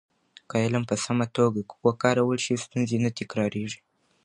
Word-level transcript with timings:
که 0.49 0.55
علم 0.65 0.83
په 0.89 0.95
سمه 1.05 1.25
توګه 1.37 1.59
وکارول 1.87 2.37
شي، 2.45 2.55
ستونزې 2.65 2.97
نه 3.03 3.09
تکرارېږي. 3.17 3.79